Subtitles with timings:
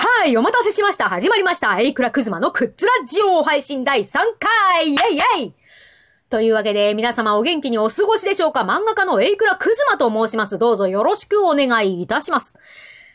[0.00, 1.08] はい、お待たせしました。
[1.08, 1.80] 始まりました。
[1.80, 5.54] エイクラクズマのクッズラジオ配信第3回イェイイェイ
[6.30, 8.60] というわけで、皆様お元気にお過ごしでしょうか？
[8.60, 10.56] 漫画家のエイクラクズマと申します。
[10.56, 12.56] どうぞよろしくお願いいたします。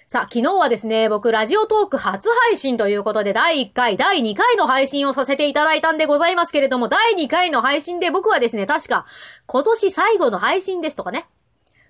[0.08, 9.06] さあ、昨日はですね、僕、ラジオトーク初配信ということで、第1回、第2回の配信をさせていただいたんでございますけれども、第2回の配信で僕はですね、確か、
[9.46, 11.28] 今年最後の配信ですとかね。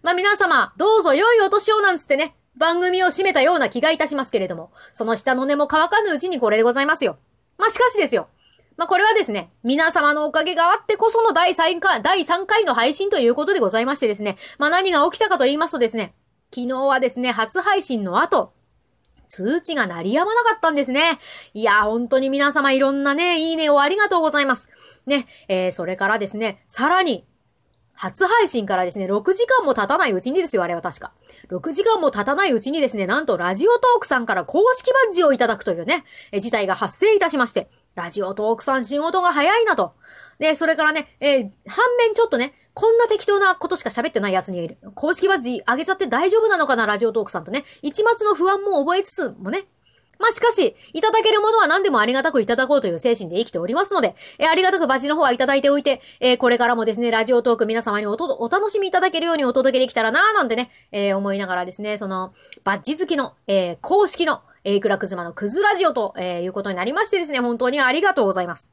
[0.04, 7.18] まあ皆様、どうぞ良いお年をなんつってね、番組を締めたような気がいたしますけれども、その下の根も乾かぬうちにこれでございますよ。
[7.58, 8.28] まあしかしですよ。
[8.78, 16.14] まあこれはですね、皆様のおかげがあってこその第3回、第3回の配信ということでございましてですね、まあ何が起きたかと言いますとですね、
[16.54, 18.54] 昨日はですね、初配信の後、
[19.28, 21.18] 通知が鳴りやまなかったんですね。
[21.56, 24.70] いや、本当に皆様いろんなね、いいねをありがとうございます。
[25.08, 27.26] ね、えー、それからですね、さらに、
[27.96, 31.12] 初配信からですね、6時間も経たないうちにですよ、あれは確か。
[31.50, 39.94] 6時間も経たないうちにですね、なんとラジオトークさんから公式バッジをいただくというね、え事態が発生いたしまして、ラジオトークさん仕事が早いなと。
[40.40, 44.78] で、それからね、えー、反面ちょっとね、こんな適当なことしか喋ってない奴にいる。
[44.96, 47.64] 公式バッジ上げちゃって大丈夫なのかな、ラジオトークさんとね。
[47.84, 49.66] 一末の不安も覚えつつもね。
[50.20, 62.34] まあ、しかし、いただけるものは何でもありがたくいただこうという精神で生きておりますので、えー、ありがたくバッジの方はいただいておいて、えー、これからもですね、ラジオトーク皆様におと、お楽しみいただけるようにお届けできたらなーなんてね、えー、思いながらですね、その、
[62.64, 68.72] バッジ好きの、え、公式の、エイクラクズマのクズラジオと、え、いうことになりましてですね、本当にありがとうございます。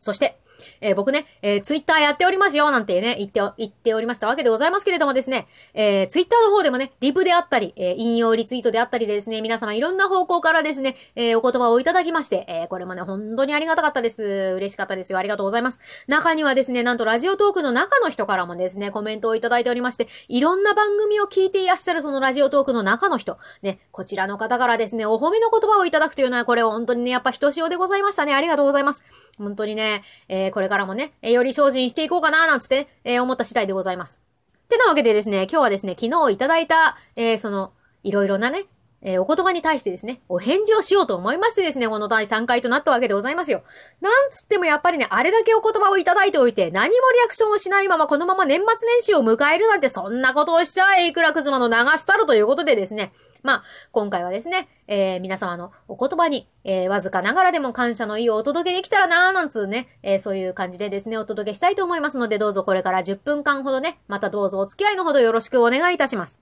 [0.00, 0.38] そして、
[0.80, 14.22] えー、僕ね、えー、ツイッターやっておりますよ、なんてね、言って、言っておりましたわけでございますけれどもですね、えー、ツイッターの方でもね、リプであったり、えー、引用リツイートであったりでですね、皆様いろんな方向からですね、えー、お言葉をいただきまして、えー、これもね、本当にありがたかったです。
[14.56, 15.18] 嬉しかったですよ。
[15.18, 15.80] ありがとうございます。
[16.06, 28.34] 中にはですね、なんとラジオトークの中の人からもですね、コメントをいただいておりまして、いろんな番組を聞いていらっしゃるそのラジオトークの中の人、ね、こちらの方からですね、お褒めの言葉をいただくというのは、これ本当にね、やっぱひとしおでございましたね。
[28.34, 29.04] ありがとうございます。
[29.38, 34.22] 本当にね、えー、これからもね、えより精進していこうかな、なんつって、え、思った次第でございます。
[34.70, 37.72] てなわけでですね、今日はですね、昨日いただいた、え、その、
[38.02, 38.64] いろいろなね、
[39.02, 43.62] えー、お言葉に対してですね、お返事をしようと思いましてですね、この第3回となったわけでございますよ。
[44.00, 53.62] なんつってもやっぱりね、あれだけお言葉をいただいておいて、何もリアクションをしないままこのまま年末年始を迎えるなんてそんなことをしちゃえ、いくらくずまの長スタルということでですね、まあ、
[53.92, 66.40] 今回はですね、えー、皆様のお言葉に、えー、わずかながらでも感謝の意をお届けできたらなーなんつうね、えー、そういう感じでですね、お届けしたいと思いますので、どうぞこれから10分間ほどね、またどうぞお付き合いのほどよろしくお願いいたします。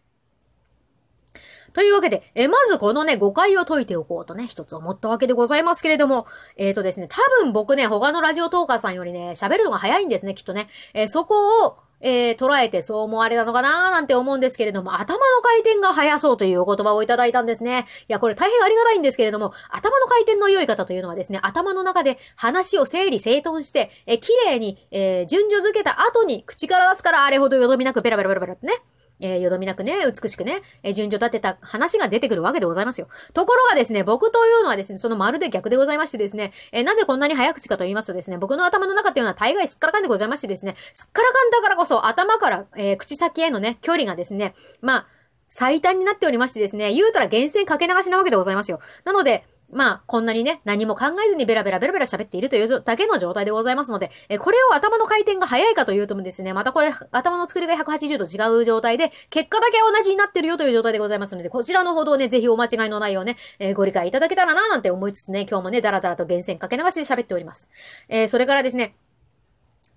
[1.73, 6.27] というわけで、えまずこのね、誤解を解いておこうとね、一つ思ったわけでございますけれども、
[6.57, 10.69] えっ、ー、とですね、多分僕ね、他のラジオトーカーさんよりね、喋るのが早いんですね、きっとね。
[10.95, 17.87] え、そこを、えー、捉えてそう思われたのかなーなんて思うんですけれども、頭の回転が速そうというお言葉をいただいたんですね。
[18.09, 28.75] いや、これ大変ありがたいんですけれども、頭の回転の良い方というのはですね、頭の中で話を整理整頓して、えー、綺麗に、えー、順序づけた後に口から出すからあれほどよどみなくベラベラベラベラってね。
[29.21, 33.09] えー、よどみなくね、美しくね、えー、順序立てた話が出てくるわけでございますよ。
[33.35, 45.07] ところがですね、僕というのはですね、そのまるで逆でございましてですね、えー、なぜこんなに早口かと言いますとですね、僕の頭の中っていうのは大概すっからかんでございましてですね、すっからかんだからこそ頭から、えー、口先へのね、距離がですね、まあ、
[45.49, 48.81] 最短になっておりましてですね、言うたら源泉かけ流しなわけでございますよ。
[49.05, 67.71] なので、まあ、こんなにね、何も考えずにベラベラベラベラ喋っているというだけの状態でございますので、えこれを頭の回転が早いかというともですね、またこれ、頭の作りが180度違う状態で、結果だけ同じになってるよという状態でございますので、こちらのほどね、ぜひお間違いのないようね、えー、ご理解いただけたらな、なんて思いつつね、今日もね、だらだらと厳選かけ流しで喋っております。
[68.09, 68.95] えー、それからですね、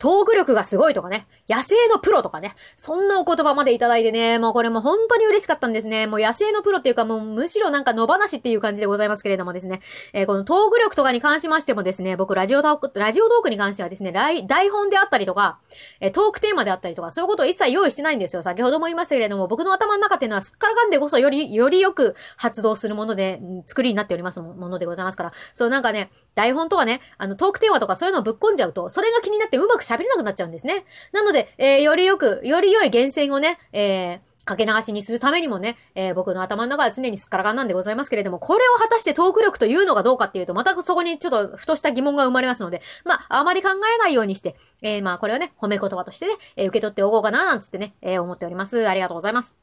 [0.02, 6.08] トーク力がすごいとかね、野生のプロとかね、そんなお言葉までいただいてね、もうこれも本当に嬉しかったんですね。
[6.08, 9.80] もう野生のプロっていうかもうむしろなんか野放しっていう感じでございますけれどもですね、
[10.14, 15.60] えー、このトーク力とかに関しましてもですね、僕ラジオトーク、ラジオトークに関してはですね、台本であったりとか、
[16.00, 18.42] えー、トークテーマであったりとか、そういうことを一切用意してないんですよ。
[18.42, 30.86] 先ほども言いましたけれども、僕の頭の中っていうのはすっからかんでこそより、よりよく発動するもので、作りになっておりますものでございますから、そうなんかね、台本とかね、あのトークテーマとかそういうのをぶっ込んじゃうと、それが気になってうまく喋れなくなっちゃうんですね。
[31.12, 48.88] なので、えー、よりよく、より良い源泉をね、えー、かけ流しにするためにもね、えー、僕の頭の中は常にすっからかんなんでございますけれども、これを果たしてトーク力というのがどうかっていうと、またそこにちょっとふとした疑問が生まれますので、まあ、あまり考えないようにして、えー、まあ、これはね、褒め言葉としてね、えー、受け取っておこうかな、なんつってね、えー、思っております。
[48.88, 49.58] ありがとうございます。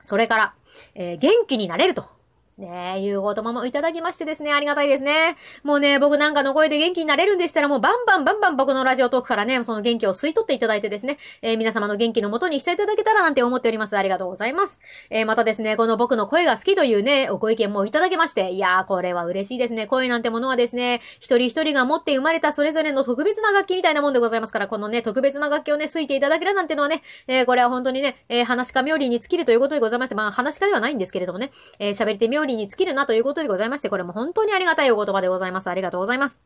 [0.00, 0.54] それから、
[0.94, 2.13] えー、元気になれると。
[2.56, 5.36] ねえ、いう言葉もいただきましてですね、ありがたいですね。
[5.64, 13.96] もうね、僕なんかの声で元気になれるんでしたら、もうバンバンバンバン僕のラジオトークからね、その元気を吸い取っていただいてですね、えー、皆様の元気のもとにしていただけたらなんて思っております。
[13.96, 14.78] ありがとうございます。
[15.10, 19.88] えー、またですね、この僕の声が好きというね、ご意見もいただけまして、いやー、これは嬉しいですね。
[19.88, 30.14] 声なんてものはですね、一人一人が持って生まれたそれぞれの特別な楽器みたいなもんでございますから、このね、特別な楽器をね、吹いていただけるなんてのはね、えー、これは本当にね、えー、話し家冥利に尽きるということでございます。
[30.14, 31.50] まあ、話し家ではないんですけれどもね、
[31.80, 35.68] えー、喋り手冥利に尽きるなということでございまして、これも本当にありがたいお言葉でございます。
[35.68, 36.40] ありがとうございます。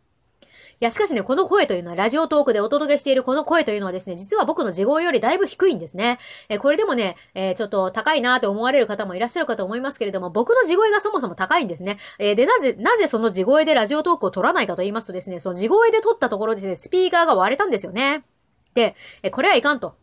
[0.81, 6.19] いや、しかしね、この声というのは、ラジオトークでお届けしているこの声というのはですね、実は僕の地声よりだいぶ低いんですね。
[6.49, 11.97] えこれでもね、えー、ちょっと高いなと思われる方もいらっしゃるかと思いますけれども、僕の地声がそもそも高いんですね。
[12.21, 18.23] えー、で、なぜ、なぜその地声でラジオトークを取らないかと言いますとですね、その地声で撮ったところですね、スピーカーが割れたんですよね。
[18.75, 19.97] で、えこれはいかんと。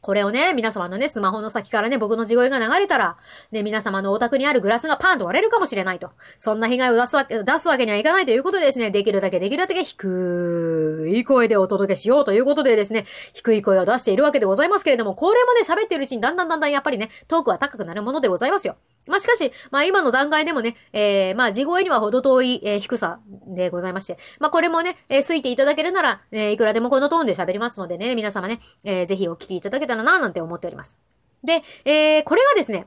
[0.00, 3.16] これをね、皆様のね、スマホの先からね、僕の地声が流れたら、
[3.50, 6.10] ね、皆様のお宅にあるグラスがパーンと割れるかもしれないと。
[6.38, 18.76] そんな被害を出すわけ、出すわけにはいかないということでですね、できるだけできるだけ低い声でお届けしようということでですね、低い声を出しているわけでございますけれども、これもね、喋っているうちにだんだんだんだんやっぱりね、トークは高くなるものでございますよ。
[19.06, 30.98] まあ、しかし、まあ、今の段階でもね、えー、まあ、地声には程遠い、えー、低さでございまして、まあ、これもね、えー、吹いていただけるなら、えー、いくらでもこのトーンで喋りますのでね、皆様ね、えー、ぜひお聞きいただけたらな、なんて思っております。
[31.44, 32.86] で、えー、これがですね、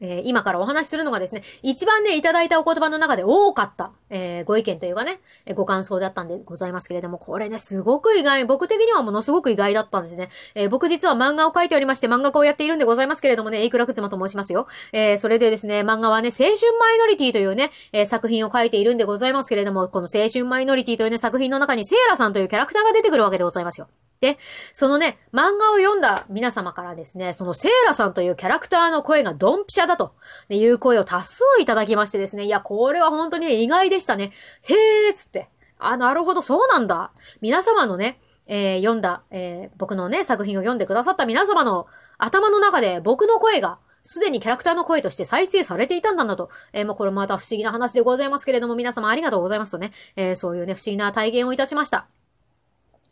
[0.00, 10.28] えー、今からお話しするのがですね、一番ね、いただいたお言葉の中で多かった、えー、ご意見というかね、えー、ご感想だったんでございますけれども、これね、すごく意外、僕的にはものすごく意外だったんですね。
[10.54, 14.66] え僕実は漫画を描いておりまして、漫画家をやっているんでございますけれどもね、エイクラクツマと申しますよ。
[14.92, 23.88] えそれでですね、漫画はね、青春マイノリティというね、え作品を書いているんでございますけれども、この青春マイノリティというね、作品の中にセーラさんというキャラクターが出てくるわけでございますよ。
[24.20, 24.38] で、
[24.74, 30.12] そのね、漫画を読んだ皆様からですね、そのセーラさんというキャラクターの声がドンピシャだと、
[30.50, 34.32] いう声を多数いただきましてですね、いや、これは本当に、ね、意外でしたね。
[34.62, 35.48] へーつって。
[35.78, 37.12] あ、なるほど、そうなんだ。
[37.40, 41.86] 皆様のね、えー、読んだ、えー、僕のね、作品を読んでくださった皆様の
[42.18, 46.50] 頭の中で僕の声が、すでにキャラクターの声として再生されていたんだなと。
[46.74, 52.06] えー、もうこれまた不思議な話でございますけれども、皆様ありがとうございますとね、えー、そういうね、不思議な体験をいたしました。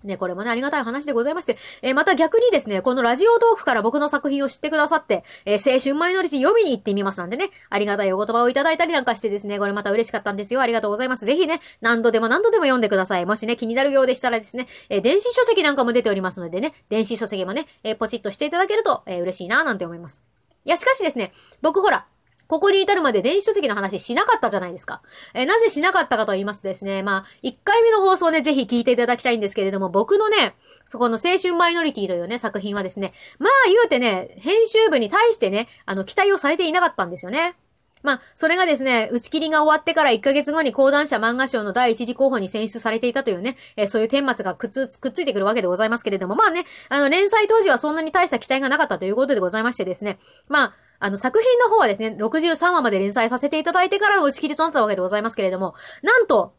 [0.05, 10.61] ね、これもね、ありがたい話でございまして、えー、また逆にですね、このラジオトークから僕の作品を知ってくださって、えー、青春マイノリティ読みに行ってみますなんでね、ありがたいお言葉をいただいたりなんかしてですね、これまた嬉しかったんですよ。
[10.61, 11.27] ありがとうございます。
[11.27, 13.27] ぜひね、何度でも何度でも読んでください。
[13.27, 20.23] もしね、気になるようでしたらですね、えー、電子書籍なんかも出ておりますのでね、電子書籍もね、えポチッとしていただけると、え嬉しいななんて思います。
[20.65, 22.07] いや、しかしですね、僕ほら、
[22.49, 25.03] ここに至るまで電子書籍の話しなかったじゃないですか。
[25.35, 30.55] えー、なぜしなかったかと言いますとですね、まあ、1回目の放送ね、ぜひ聞いていただきたいんですけれども、僕のね、
[30.85, 37.55] そこの青春マイノリティというね、作品はですね、まあ言うてね、編集部に対してね、あの、期待をされていなかったんですよね。
[38.03, 50.19] まあ、それがですね、打ち切りが終わってから1ヶ月後に講談社漫画賞の第一次候補に選出されていたというね、えー、そういう顛末がくっつ、くっついてくるわけでございますけれども、まあね、あの、連載当時はそんなに大した期待がなかったということでございましてですね、
[50.49, 56.55] まあ、あの、作品の方はですね、63話まで連載させていただいてからの打ち切りとなったわけでございますけれども、なんと、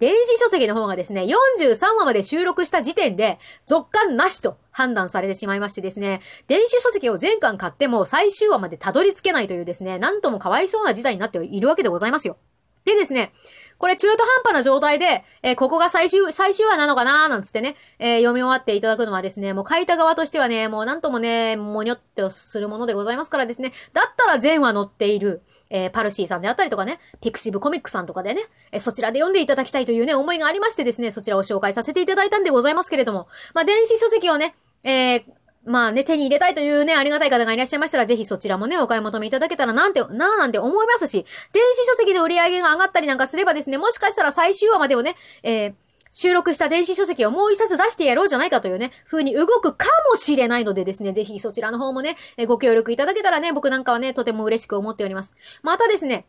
[0.00, 12.36] 電子書籍の方がですね、43話まで収録した時点で、続刊なしと判断されてしまいましてですね、電子書籍を全巻買っても最終話までたどり着けないというですね、なんともかわいそうな事態になっているわけでございますよ。
[12.84, 13.32] でですね、
[13.78, 35.24] これ中途半端な状態で、えー、ここが最終、最終話なのかなーなんつってね、えー、読み終わっていただくのはですね、もう書いた側としてはね、もうなんともね、もにょってするものでございますからですね、だったら全話載っている、えー、パルシーさんであったりとかね、ピクシブコミックさんとかでね、えそちらで読んでいただきたいというね、思いがありましてですね、そちらを紹介させていただいたんでございますけれども、まあ、電子書籍をね、えー、
[35.64, 45.74] まあね、手に入れたいというね、ありがたい方がいらっしゃいましたら、ぜひそちらもね、お買い求めいただけたらなんて、なーなんて思いますし、電子書籍の売り上げが上がったりなんかすればですね、もしかしたら最終話までをね、えー、
[46.12, 52.16] 収録した電子書籍をもう一冊出してやろうじゃないかというね、風に動くかもしれないのでですね、ぜひそちらの方もね、
[52.46, 55.34] ご協力いただけたらね、僕なんかはね、とても嬉しく思っております。
[55.62, 56.26] またですね、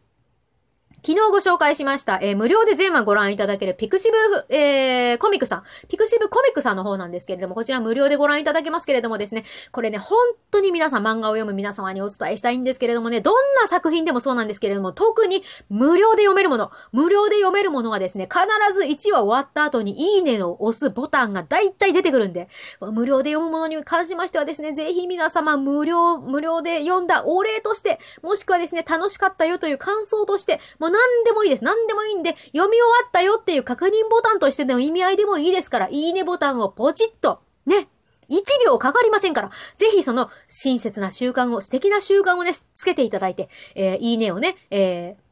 [1.05, 5.63] 昨日ご紹介しました、えー、無料で全話ご覧いただけるピクシブ、えー、コミックさん。
[5.87, 10.17] ピクシブコミックさんの方なんですけれども、こちら無料でご覧いただけますけれどもですね、これね、本
[10.49, 22.49] 当に皆さん漫画を読む皆様にお伝えしたいんですけれどもね、どんな作品でもそうなんですけれども、特に無料で読めるもの、無料で読めるものはですね、必ず1話終わった後にいいねを押すボタンが大体出てくるんで、
[22.81, 31.63] 無料で読むものに関しましてはですね、ぜひ皆様無料、無料で読んだお礼として、もしくはですね、楽しかったよという感想として、もう何でもいいです。
[31.63, 37.87] 何でもいいんで、読み終わったよっていう確認ボタンとしての意味合いでもいいですから、いいねボタンをポチッと、ね、
[38.29, 45.24] 1秒かかりませんから、ぜひその親切な習慣を、素敵な習慣をね、つけていただいて、えー、いいねをね、えー、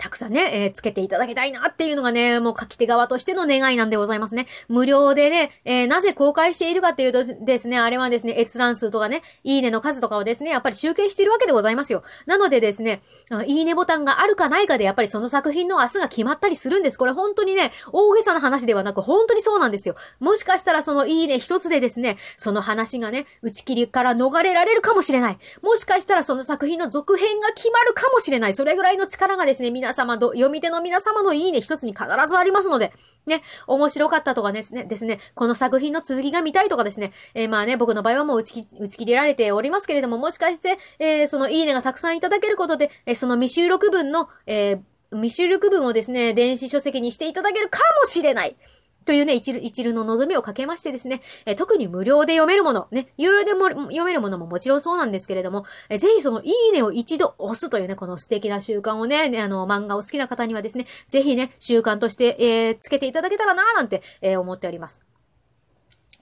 [0.00, 4.46] たくさんね、えー、つけていただきたいなっていうのがね、もう書き手側としての願いなんでございますね。
[4.68, 12.02] 無料でね、えー、なぜ公開しているかっていうとですね、あれはですね、閲覧数とかね、いいねの数とかをですね、やっぱり集計しているわけでございますよ。
[12.24, 13.02] なのでですね、
[13.46, 16.98] いいねボタンがあるかないかで、やっぱりその作品の明日が決まったりするんです。
[16.98, 19.96] これ本当にね、大げさな話ではなく、本当にそうなんですよ。
[20.18, 25.38] もしかしたらそのいいね一つでですね、その話がね、打ち切りから逃れられるかもしれない。
[25.60, 28.54] もしかしたらその作品の続編が決まるかもしれない。
[28.54, 32.92] それぐらいの力がですね、皆様ど、読み手の皆様のいいね一つに必ずありますので、
[33.26, 44.80] ね、面白かったとかですね、ですね、この作品の続きが見たいとかですね、えー、まあね、僕の場合はもう打ち打ち切れられておりますけれども、もしかして、えー、そのいいねがたくさんいただけることで、えー、その未収録分の、え、
[45.12, 48.56] 未収録分をですね、電子書籍にしていただけるかもしれない。
[49.04, 65.00] というね、一流、一流の望みをかけましてですね、え特に無料で読めるもの、ね、有料でも読めるものももちろんそうなんですけれども、えぜひそのいいねを一度押すというね、この素敵な習慣をね、ねあの、漫画を好きな方にはですね、ぜひね、習慣として、えー、つけていただけたらなーなんて、えー、思っております。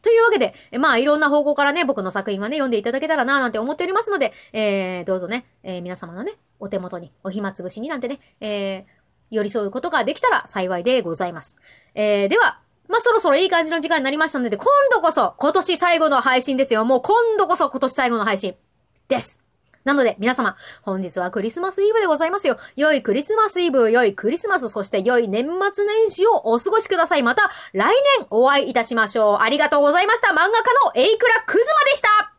[0.02, 8.84] というわけで、まあ、いろんな方向からね、僕の作品はね、読んでいただけたらな、なんて思っておりますので、えー、どうぞね、えー、皆様のね、お手元に、お暇つぶしになんてね、えー、
[9.30, 11.58] 寄り添うことができたら幸いでございます。
[11.94, 12.60] えー、では、
[12.98, 16.84] まあ、そろそろいい感じの時間になりましたので、今度こそ、今年最後の配信ですよ。
[16.84, 18.56] もう今度こそ今年最後の配信
[19.06, 19.44] です。
[19.84, 22.58] なので、皆様、本日はクリスマスイブでございますよ。
[22.74, 27.22] 良いクリスマスイブ、良いクリスマス、そして良い年末年始をお過ごしください。
[27.22, 29.38] また、来年お会いいたしましょう。
[29.42, 30.30] ありがとうございました。
[30.32, 30.50] 漫画家
[30.84, 32.37] のエイクラクズマでした